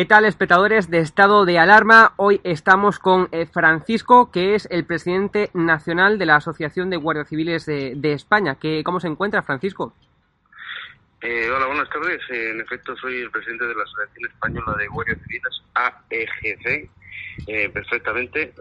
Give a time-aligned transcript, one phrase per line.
[0.00, 2.14] ¿Qué tal, espectadores de Estado de Alarma?
[2.16, 7.28] Hoy estamos con eh, Francisco, que es el presidente nacional de la Asociación de Guardias
[7.28, 8.56] Civiles de, España.
[8.58, 9.92] ¿Qué, ¿Cómo se encuentra, Francisco?
[11.20, 12.18] Eh, hola, buenas tardes.
[12.30, 16.88] Eh, en efecto, soy el presidente de la Asociación Española de Guardias Civiles, AEGC,
[17.72, 18.52] perfectamente,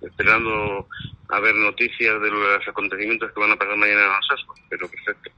[0.00, 0.86] esperando
[1.28, 5.30] a ver noticias de los acontecimientos que van a pasar mañana en Alsasua, pero perfecto.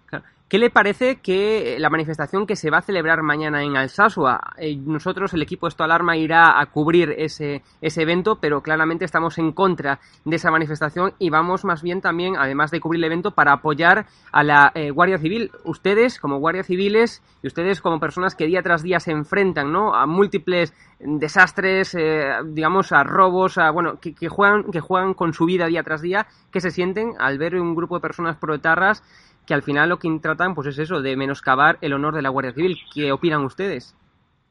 [0.49, 4.53] ¿Qué le parece que la manifestación que se va a celebrar mañana en Alsasua?
[4.59, 9.39] Eh, nosotros, el equipo Esto Alarma, irá a cubrir ese, ese evento, pero claramente estamos
[9.39, 13.31] en contra de esa manifestación y vamos más bien también, además de cubrir el evento,
[13.31, 15.51] para apoyar a la eh, Guardia Civil.
[15.65, 19.95] Ustedes, como Guardia Civiles, y ustedes como personas que día tras día se enfrentan ¿no?
[19.95, 25.33] a múltiples desastres, eh, digamos, a robos, a, bueno, que, que, juegan, que juegan con
[25.33, 29.03] su vida día tras día, que se sienten al ver un grupo de personas proetarras
[29.47, 32.31] que al final lo que tratan pues es eso, de menoscabar el honor de la
[32.31, 32.79] Guardia Civil.
[32.93, 33.95] ¿Qué opinan ustedes?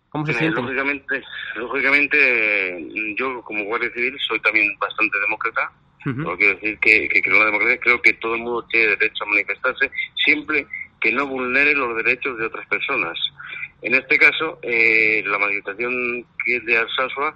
[0.09, 0.63] ¿Cómo se sienten?
[0.63, 1.23] Lógicamente,
[1.55, 5.71] lógicamente, yo como Guardia Civil soy también bastante demócrata.
[6.03, 9.23] quiero decir que, que creo en la democracia, creo que todo el mundo tiene derecho
[9.23, 9.89] a manifestarse
[10.23, 10.67] siempre
[11.01, 13.17] que no vulnere los derechos de otras personas.
[13.83, 17.35] En este caso, eh, la manifestación que es de Alsasua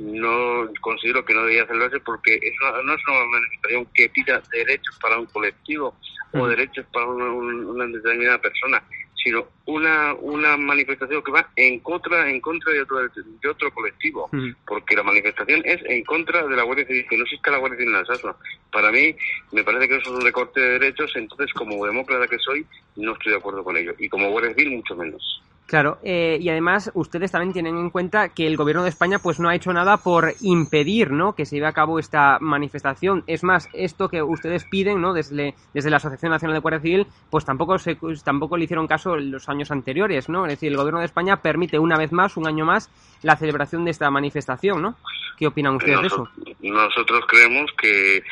[0.00, 4.98] no considero que no debería celebrarse porque es no es una manifestación que pida derechos
[5.00, 5.94] para un colectivo
[6.32, 8.82] o derechos para una, determinada persona,
[9.22, 14.28] sino una una manifestación que va en contra en contra de otro de otro colectivo,
[14.66, 17.78] porque la manifestación es en contra de la Guardia Civil, que no existe la Guardia
[17.78, 18.36] Civil en Alsasua.
[18.72, 19.14] Para mí
[19.52, 22.66] me parece que eso es un recorte de derechos, entonces como demócrata que soy
[22.96, 25.40] no estoy de acuerdo con ello y como Guardia Civil mucho menos.
[25.66, 29.40] Claro, eh, y además ustedes también tienen en cuenta que el gobierno de España pues
[29.40, 31.34] no ha hecho nada por impedir, ¿no?
[31.34, 33.24] Que se lleve a cabo esta manifestación.
[33.26, 35.14] Es más, esto que ustedes piden, ¿no?
[35.14, 39.16] Desde, desde la Asociación Nacional de Guardia Civil, pues tampoco se, tampoco le hicieron caso
[39.16, 40.44] en los años anteriores, ¿no?
[40.44, 42.90] Es decir, el gobierno de España permite una vez más, un año más,
[43.22, 44.96] la celebración de esta manifestación, ¿no?
[45.38, 46.28] ¿Qué opinan ustedes de eso?
[46.60, 48.22] Nosotros creemos que,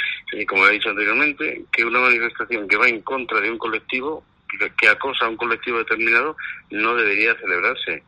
[0.46, 4.22] como he dicho anteriormente, que una manifestación que va en contra de un colectivo
[4.78, 6.36] que acosa a un colectivo determinado
[6.70, 8.02] no debería celebrarse.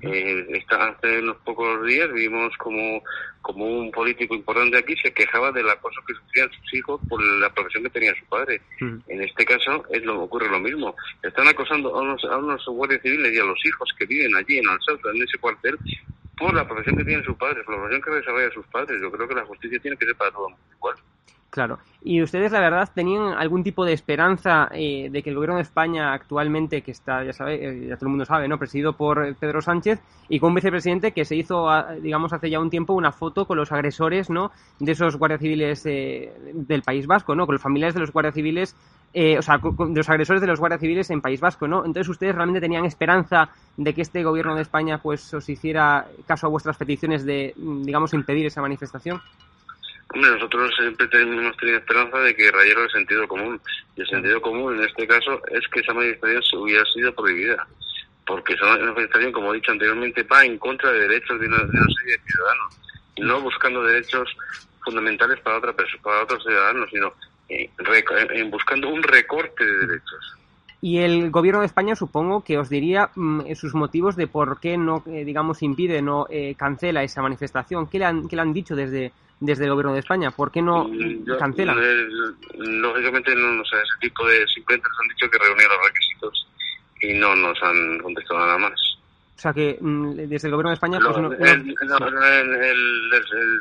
[0.00, 3.02] Eh, hace unos pocos días vimos como,
[3.42, 7.52] como un político importante aquí se quejaba del acoso que sufrían sus hijos por la
[7.52, 8.62] profesión que tenía su padre.
[8.80, 10.96] En este caso es lo ocurre lo mismo.
[11.22, 14.58] Están acosando a unos, a unos guardias civiles y a los hijos que viven allí
[14.58, 15.76] en Alsasua, en ese cuartel,
[16.38, 18.98] por la profesión que tienen sus padres, por la profesión que desarrollan sus padres.
[19.00, 20.96] Yo creo que la justicia tiene que ser para todos igual.
[21.52, 21.80] Claro.
[22.02, 25.62] ¿Y ustedes, la verdad, tenían algún tipo de esperanza eh, de que el gobierno de
[25.62, 28.58] España actualmente, que está, ya sabe, eh, ya todo el mundo sabe, ¿no?
[28.58, 30.00] Presidido por Pedro Sánchez
[30.30, 31.68] y con un vicepresidente que se hizo,
[32.00, 34.50] digamos, hace ya un tiempo una foto con los agresores, ¿no?
[34.78, 37.44] De esos guardias civiles eh, del País Vasco, ¿no?
[37.44, 38.74] Con los familiares de los guardias civiles
[39.14, 41.84] o sea, de los agresores de los guardias civiles en País Vasco, ¿no?
[41.84, 46.46] Entonces, ¿ustedes realmente tenían esperanza de que este gobierno de España, pues, os hiciera caso
[46.46, 49.20] a vuestras peticiones de, digamos, impedir esa manifestación?
[50.14, 53.60] Nosotros siempre hemos tenido esperanza de que rayara el sentido común.
[53.96, 57.66] Y el sentido común en este caso es que esa manifestación hubiera sido prohibida.
[58.26, 62.16] Porque esa manifestación, como he dicho anteriormente, va en contra de derechos de una, serie
[62.16, 62.78] de ciudadanos.
[63.18, 64.28] No buscando derechos
[64.84, 67.12] fundamentales para, otra para otros ciudadanos, sino
[67.48, 67.70] eh,
[68.30, 70.36] en buscando un recorte de derechos.
[70.84, 74.76] Y el gobierno de España supongo que os diría mm, sus motivos de por qué
[74.76, 77.86] no, eh, digamos, impide, no eh, cancela esa manifestación.
[77.86, 79.12] ¿Qué le han, qué le han dicho desde,
[79.42, 80.30] desde el gobierno de España?
[80.30, 81.76] ¿Por qué no mm, cancelan?
[81.78, 82.06] Eh,
[82.58, 84.46] lógicamente, no, sé, ese tipo de.
[84.46, 86.48] Simplemente nos han dicho que reunían los requisitos
[87.00, 88.80] y no nos han contestado nada más.
[89.36, 91.00] O sea que mm, desde el gobierno de España.
[91.00, 91.38] Pues, no, el,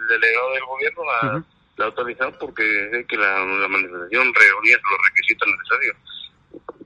[0.07, 1.43] delegado del gobierno la,
[1.79, 5.97] ha autorizado porque que la, la manifestación reunía los requisitos necesarios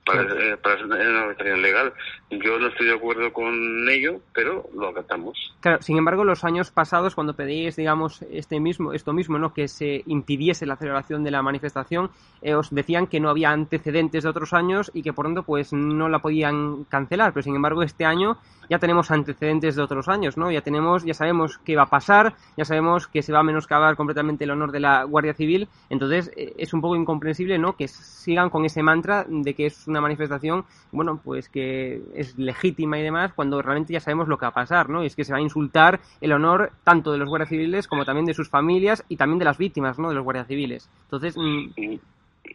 [0.06, 1.94] para, eh, para una manifestación legal.
[2.30, 5.54] Yo no estoy de acuerdo con ello, pero lo acatamos.
[5.60, 9.54] Claro, sin embargo, los años pasados, cuando pedís, digamos, este mismo, esto mismo, ¿no?
[9.54, 12.12] que se impidiese la celebración de la manifestación,
[12.42, 15.74] eh, os decían que no había antecedentes de otros años y que por tanto pues
[15.74, 17.34] no la podían cancelar.
[17.34, 18.38] Pero sin embargo, este año
[18.70, 20.52] ya tenemos antecedentes de otros años, ¿no?
[20.52, 23.96] Ya tenemos, ya sabemos qué va a pasar, ya sabemos que se va a menoscabar
[23.96, 25.68] completamente el honor de la Guardia Civil.
[25.90, 27.76] Entonces, eh, es un poco incomprensible, ¿no?
[27.76, 33.00] Que sigan con ese mantra de que es una manifestación, bueno, pues que es legítima
[33.00, 35.04] y demás, cuando realmente ya sabemos lo que va a pasar, ¿no?
[35.04, 38.06] Y es que se va a insultar el honor tanto de los guardias civiles como
[38.06, 40.10] también de sus familias y también de las víctimas, ¿no?
[40.10, 40.90] De los guardias civiles.
[41.04, 41.36] Entonces...
[41.38, 41.98] Mm,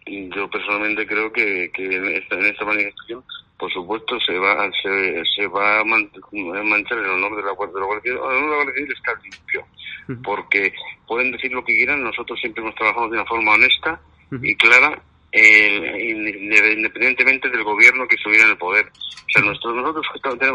[0.06, 3.22] yo personalmente creo que, que en, esta, manifestación,
[3.58, 8.16] por supuesto, se va se, se va a manchar el honor de la, Guardia Civil.
[8.16, 9.66] El honor de la Guardia Civil está limpio,
[10.22, 10.72] porque
[11.06, 14.00] pueden decir lo que quieran, nosotros siempre hemos trabajado de una forma honesta
[14.42, 18.86] y clara independientemente del gobierno que estuviera en el poder.
[18.86, 20.06] O sea, nosotros, nosotros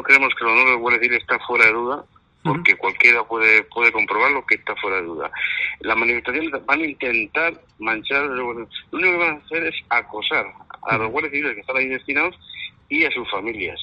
[0.03, 2.03] creemos que el honor de Civil está fuera de duda,
[2.43, 5.31] porque cualquiera puede puede comprobarlo que está fuera de duda.
[5.79, 10.45] Las manifestaciones van a intentar manchar, lo único que van a hacer es acosar
[10.83, 12.35] a los guardias civiles que están ahí destinados
[12.89, 13.79] y a sus familias.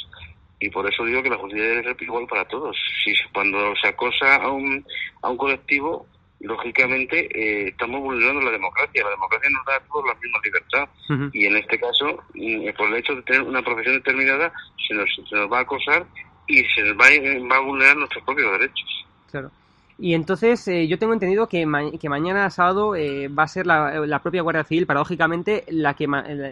[0.60, 2.76] Y por eso digo que la justicia debe ser igual para todos.
[3.04, 4.86] Si cuando se acosa a un,
[5.22, 6.06] a un colectivo,
[6.42, 9.04] lógicamente eh, estamos vulnerando la democracia.
[9.04, 10.88] La democracia nos da a todos la misma libertad.
[11.32, 14.52] Y en este caso, mm, por el hecho de tener una profesión determinada,
[14.86, 16.06] se nos, se nos va a acosar
[16.46, 17.06] y se va,
[17.50, 19.06] va a vulnerar nuestros propios derechos.
[19.30, 19.50] Claro.
[19.98, 21.66] Y entonces eh, yo tengo entendido que,
[22.00, 26.06] que mañana sábado eh, va a ser la, propia Guardia Civil, paradójicamente, la que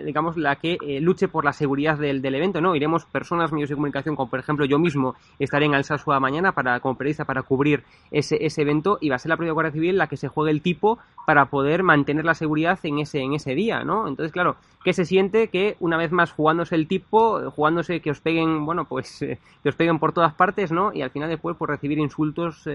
[0.05, 2.77] digamos la que eh, luche por la seguridad del, del, evento, ¿no?
[2.77, 6.81] Iremos personas, medios de comunicación, como por ejemplo yo mismo estaré en Alsasua mañana para
[6.81, 9.99] como periodista para cubrir ese, ese evento y va a ser la propia Guardia Civil
[9.99, 13.55] la que se juegue el tipo para poder mantener la seguridad en ese en ese
[13.55, 14.07] día, ¿no?
[14.07, 18.21] Entonces, claro, ¿qué se siente que una vez más jugándose el tipo, jugándose que os
[18.21, 20.93] peguen, bueno, pues que os peguen por todas partes, ¿no?
[20.93, 22.67] Y al final después por recibir insultos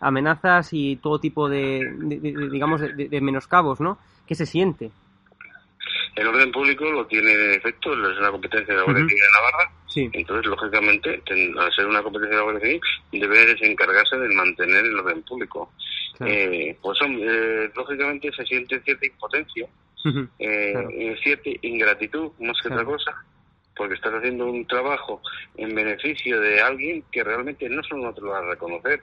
[0.00, 1.80] amenazas y todo tipo de,
[2.50, 3.98] digamos, de, menoscabos, ¿no?
[4.26, 4.90] ¿Qué se siente?
[6.14, 9.30] El orden público lo tiene en efecto, es una competencia de la Guardia Civil de
[9.32, 9.72] Navarra.
[10.12, 11.22] Entonces, lógicamente,
[11.58, 12.80] al ser una competencia de la Guardia Civil,
[13.12, 15.72] debe encargarse de mantener el orden público.
[16.24, 19.68] Eh, pues eh, lógicamente se siente cierta impotencia,
[20.38, 23.12] eh, cierta ingratitud, más que otra cosa,
[23.76, 25.20] porque estás haciendo un trabajo
[25.56, 29.02] en beneficio de alguien que realmente no solo no te lo va a reconocer,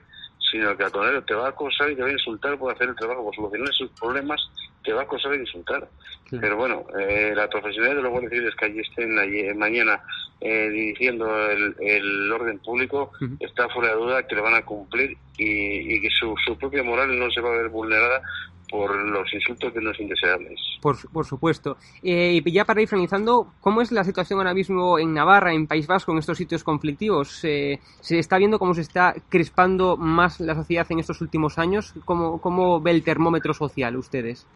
[0.54, 2.88] sino que al contrario te va a acosar y te va a insultar por hacer
[2.88, 4.40] el trabajo, por solucionar sus problemas,
[4.84, 5.88] te va a acosar y insultar.
[6.30, 10.00] Pero bueno, eh, la profesionalidad de los guardias civiles que allí estén allí, mañana
[10.40, 16.00] eh, dirigiendo el, orden público está fuera de duda que le van a cumplir y,
[16.00, 18.22] que su, su propia moral no se va a ver vulnerada
[18.68, 20.60] por los insultos de los indeseables.
[20.80, 21.76] Por, por supuesto.
[22.02, 25.66] Eh, y ya para ir finalizando, ¿cómo es la situación ahora mismo en Navarra, en
[25.66, 27.44] País Vasco, en estos sitios conflictivos?
[27.44, 31.94] Eh, ¿Se está viendo cómo se está crispando más la sociedad en estos últimos años?
[32.04, 34.46] ¿Cómo, cómo ve el termómetro social ustedes?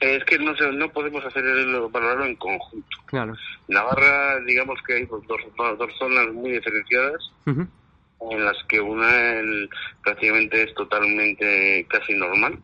[0.00, 1.44] Es que no, no podemos hacer
[1.92, 2.96] valorarlo en conjunto.
[3.06, 3.34] Claro.
[3.68, 5.22] Navarra, digamos que hay dos,
[5.78, 7.32] dos, zonas muy diferenciadas
[8.30, 9.40] en las que una
[10.02, 12.58] prácticamente es totalmente casi normal.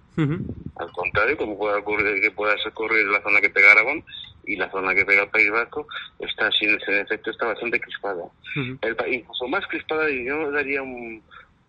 [0.76, 4.04] Al contrario, como puede ocurrir que pueda ocurrir la zona que pega Aragón
[4.44, 5.86] y la zona que pega el País Vasco,
[6.18, 8.24] está sin ese efecto está bastante crispada.
[8.54, 10.82] el, incluso más crispada, y yo daría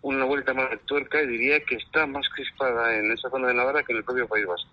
[0.02, 3.54] una vuelta más de tuerca y diría que está más crispada en esa zona de
[3.54, 4.70] Navarra que en el propio País Vasco.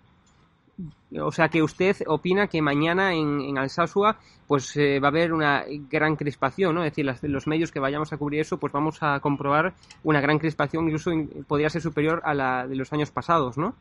[1.20, 5.32] O sea que usted opina que mañana en, en Alsasua pues eh, va a haber
[5.32, 6.82] una gran crispación, ¿no?
[6.82, 10.38] Es decir, los medios que vayamos a cubrir eso, pues vamos a comprobar una gran
[10.38, 11.10] crispación, incluso
[11.46, 13.74] podría ser superior a la de los años pasados, ¿no?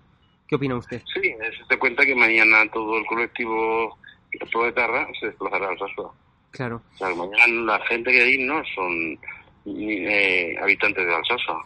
[0.45, 1.01] ¿Qué opina usted?
[1.13, 3.97] Sí, se da cuenta que mañana todo el colectivo
[4.31, 6.13] de Tarra se desplazará a Alsasua.
[6.51, 6.81] Claro.
[6.95, 9.19] O sea, mañana la gente que hay no son
[9.65, 11.63] eh, habitantes de Alsasua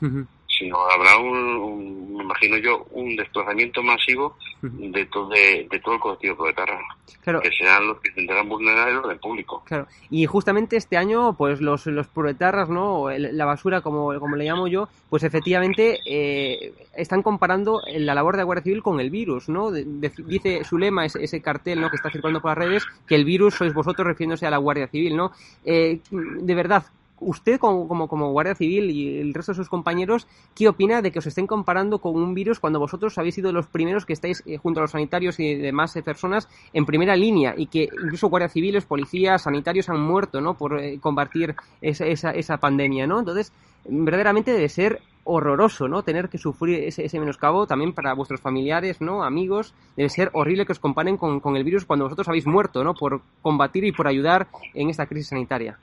[0.62, 6.38] sino habrá un, me imagino yo, un desplazamiento masivo de todo, de, todo el colectivo
[6.38, 6.80] proletarra.
[7.24, 7.42] Claro.
[7.42, 9.64] Que sean los que intentarán vulnerar el orden público.
[9.66, 9.88] Claro.
[10.10, 13.10] Y justamente este año, pues los, los proletarras, ¿no?
[13.10, 18.40] La basura, como, como le llamo yo, pues efectivamente eh, están comparando la labor de
[18.40, 19.72] la Guardia Civil con el virus, ¿no?
[19.72, 21.90] dice su lema, ese, ese, cartel, ¿no?
[21.90, 24.88] Que está circulando por las redes, que el virus sois vosotros refiriéndose a la Guardia
[24.88, 25.32] Civil, ¿no?
[25.66, 26.86] Eh, de verdad,
[27.22, 27.86] usted como,
[28.32, 32.00] Guardia Civil y el resto de sus compañeros, ¿qué opina de que os estén comparando
[32.00, 34.92] con un virus cuando vosotros habéis sido los primeros que estáis eh, junto a los
[34.92, 39.90] sanitarios y demás eh, personas en primera línea y que incluso Guardia Civiles, policías, sanitarios
[39.90, 40.56] han muerto ¿no?
[40.56, 43.08] por eh, combatir esa, esa, esa pandemia?
[43.08, 43.20] ¿no?
[43.20, 43.54] Entonces,
[43.86, 46.02] verdaderamente debe ser horroroso, ¿no?
[46.02, 49.24] Tener que sufrir ese, ese, menoscabo también para vuestros familiares, ¿no?
[49.24, 52.84] Amigos, debe ser horrible que os comparen con, con el virus cuando vosotros habéis muerto,
[52.84, 52.96] ¿no?
[52.96, 55.78] Por combatir y por ayudar en esta crisis sanitaria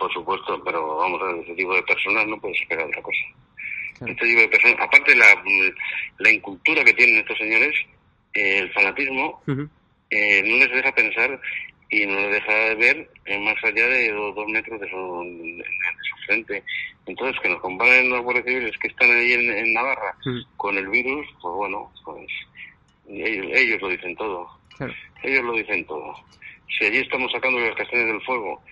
[0.00, 3.20] por supuesto, pero vamos a ver, este tipo de personas no puede esperar otra cosa.
[4.00, 5.26] Este tipo de personas, aparte la,
[6.18, 7.74] la incultura que tienen estos señores,
[8.32, 9.42] eh, el fanatismo,
[10.08, 11.38] eh, no les deja pensar
[11.90, 16.26] y no les deja ver eh, más allá de dos, metros de su, de su,
[16.26, 16.64] frente.
[17.04, 20.16] Entonces, que nos comparen los guardias civiles que están ahí en, Navarra
[20.56, 22.26] con el virus, pues bueno, pues
[23.06, 24.48] ellos, lo dicen todo.
[25.22, 26.14] Ellos lo dicen todo.
[26.78, 28.62] Si allí estamos sacando las castañas del fuego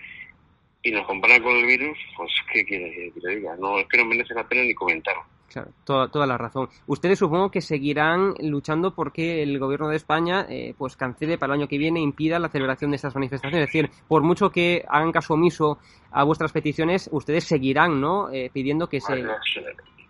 [0.89, 3.55] y nos comparan con el virus, pues ¿qué quiere que le diga?
[3.57, 5.23] No, es que no merece la pena ni comentarlo.
[5.51, 6.69] Claro, toda, toda la razón.
[6.85, 11.61] Ustedes supongo que seguirán luchando porque el gobierno de España eh, pues cancele para el
[11.61, 13.61] año que viene, impida la celebración de estas manifestaciones.
[13.61, 15.79] Es decir, por mucho que hagan caso omiso
[16.11, 18.31] a vuestras peticiones, ustedes seguirán ¿no?
[18.31, 19.23] Eh, pidiendo que se...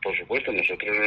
[0.04, 0.98] por supuesto, nosotros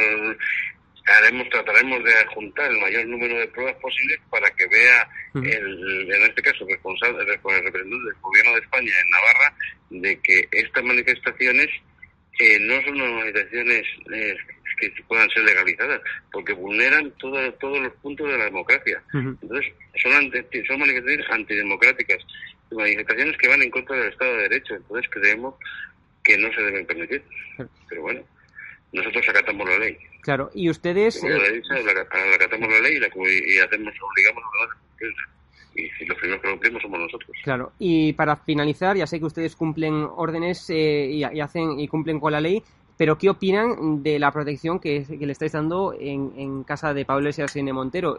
[1.05, 6.23] haremos, trataremos de juntar el mayor número de pruebas posibles para que vea, el, en
[6.23, 9.55] este caso, responsable, el representante del gobierno de España en Navarra,
[9.89, 11.69] de que estas manifestaciones
[12.39, 14.35] eh, no son manifestaciones eh,
[14.79, 16.01] que puedan ser legalizadas,
[16.31, 19.01] porque vulneran todos los puntos de la democracia.
[19.13, 20.11] Entonces, son,
[20.67, 22.17] son manifestaciones antidemocráticas,
[22.71, 24.75] manifestaciones que van en contra del Estado de Derecho.
[24.75, 25.55] Entonces, creemos
[26.23, 27.23] que no se deben permitir.
[27.89, 28.21] Pero bueno,
[28.93, 29.97] nosotros acatamos la ley.
[30.21, 31.21] Claro, y ustedes...
[31.23, 35.13] la, ley, la, acatamos la ley y, la, y hacemos, obligamos a los
[35.75, 37.35] y si los primeros que lo cumplimos somos nosotros.
[37.43, 41.87] Claro, y para finalizar, ya sé que ustedes cumplen órdenes eh, y, y, hacen y
[41.87, 42.63] cumplen con la ley,
[42.97, 47.55] pero, ¿qué opinan de la protección que, le estáis dando en, casa de Pablo Iglesias
[47.55, 48.17] en Montero?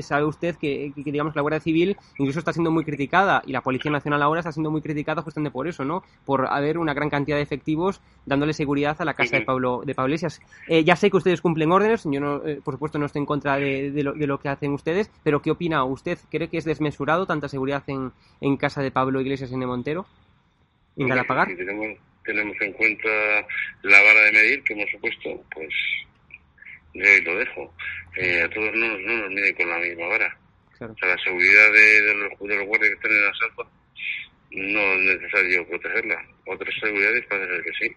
[0.00, 3.90] sabe usted que, digamos, la Guardia Civil incluso está siendo muy criticada y la Policía
[3.90, 6.02] Nacional ahora está siendo muy criticada justamente por eso, ¿no?
[6.24, 9.94] Por haber una gran cantidad de efectivos dándole seguridad a la casa de Pablo de
[9.94, 10.40] Pablo Iglesias.
[10.68, 13.26] Eh, ya sé que ustedes cumplen órdenes, yo, no, eh, por supuesto, no estoy en
[13.26, 16.18] contra de, lo, que hacen ustedes, pero ¿qué opina usted?
[16.30, 20.06] ¿Cree que es desmesurado tanta seguridad en, en casa de Pablo Iglesias en Monteiro?
[20.96, 21.48] ¿En Galapagar?
[22.24, 23.08] Tenemos en cuenta
[23.82, 25.68] la vara de medir que hemos supuesto, pues
[26.94, 27.74] yo ahí lo dejo.
[28.16, 30.38] Eh, a todos no, no nos miden con la misma vara.
[30.74, 33.70] O sea, la seguridad de, los, de guardias que están en asalto
[34.50, 36.26] no es necesario protegerla.
[36.46, 37.96] Otras seguridades parece ser que sí.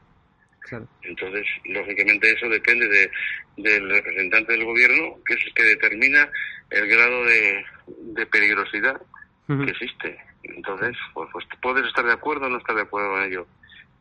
[1.03, 3.11] Entonces, lógicamente eso depende de,
[3.57, 6.29] del representante del gobierno, que es el que determina
[6.71, 9.01] el grado de, de peligrosidad
[9.47, 10.17] que existe.
[10.43, 13.47] Entonces, pues, pues puedes estar de acuerdo o no estar de acuerdo en ello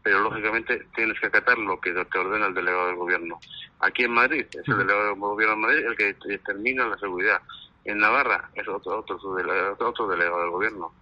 [0.06, 3.40] pero lógicamente tienes que acatar lo que te ordena el delegado del gobierno.
[3.80, 7.42] Aquí en Madrid es el delegado del gobierno de Madrid el que determina la seguridad.
[7.84, 10.92] En Navarra es otro, otro, otro delegado del gobierno.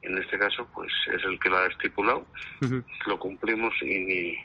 [0.00, 2.24] En este caso, pues es el que lo ha estipulado,
[3.04, 4.38] lo cumplimos y ni,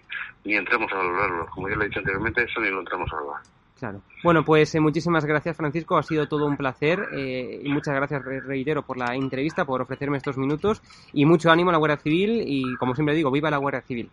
[0.43, 1.45] ni entramos a valorarlo.
[1.45, 3.41] Como ya le he dicho anteriormente, eso ni lo entramos a valorar.
[3.81, 4.01] Claro.
[4.23, 5.97] Bueno, pues eh, muchísimas gracias, Francisco.
[5.97, 10.17] Ha sido todo un placer eh, y muchas gracias, reitero, por la entrevista, por ofrecerme
[10.17, 10.83] estos minutos
[11.13, 14.11] y mucho ánimo a la Guardia Civil y, como siempre digo, viva la Guardia Civil.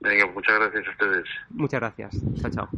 [0.00, 1.24] Venga, muchas gracias a ustedes.
[1.50, 2.20] Muchas gracias.
[2.40, 2.68] Chao, chao.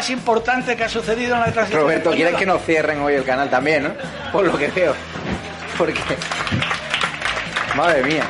[0.00, 1.82] Más importante que ha sucedido en la transición.
[1.82, 3.90] Roberto, ¿quieres que nos cierren hoy el canal también, no?
[4.32, 4.94] Por lo que veo.
[5.76, 6.00] Porque.
[7.76, 8.24] Madre mía.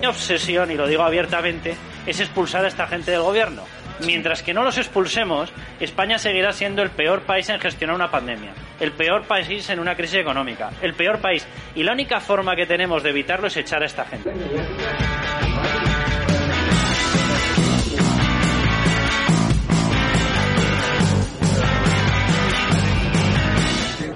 [0.00, 3.62] Mi obsesión, y lo digo abiertamente, es expulsar a esta gente del gobierno.
[4.04, 8.52] Mientras que no los expulsemos, España seguirá siendo el peor país en gestionar una pandemia,
[8.78, 11.46] el peor país en una crisis económica, el peor país.
[11.74, 14.32] Y la única forma que tenemos de evitarlo es echar a esta gente.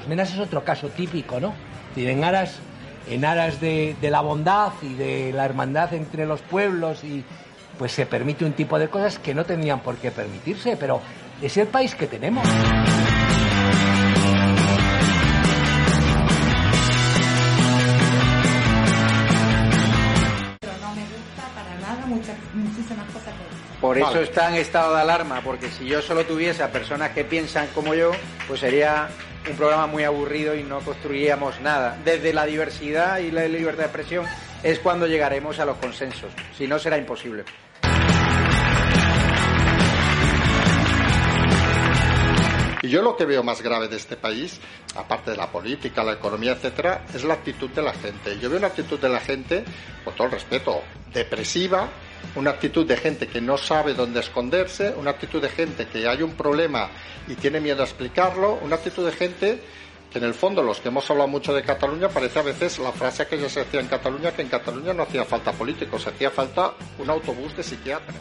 [0.08, 1.54] Menas es otro caso típico, ¿no?
[1.96, 2.58] En aras,
[3.08, 7.24] en aras de, de la bondad y de la hermandad entre los pueblos y,
[7.80, 11.00] pues se permite un tipo de cosas que no tendrían por qué permitirse, pero
[11.40, 12.46] es el país que tenemos.
[23.80, 27.24] Por eso está en estado de alarma, porque si yo solo tuviese a personas que
[27.24, 28.10] piensan como yo,
[28.46, 29.08] pues sería
[29.48, 31.96] un programa muy aburrido y no construiríamos nada.
[32.04, 34.26] Desde la diversidad y la libertad de expresión
[34.62, 37.44] es cuando llegaremos a los consensos, si no será imposible.
[42.82, 44.58] Y yo lo que veo más grave de este país,
[44.96, 48.38] aparte de la política, la economía, etcétera, es la actitud de la gente.
[48.38, 49.64] Yo veo una actitud de la gente,
[50.02, 51.88] con todo el respeto, depresiva,
[52.36, 56.22] una actitud de gente que no sabe dónde esconderse, una actitud de gente que hay
[56.22, 56.88] un problema
[57.28, 59.62] y tiene miedo a explicarlo, una actitud de gente
[60.10, 62.92] que en el fondo los que hemos hablado mucho de Cataluña parece a veces la
[62.92, 66.30] frase que ya se decía en Cataluña que en Cataluña no hacía falta políticos, hacía
[66.30, 68.16] falta un autobús de psiquiatras.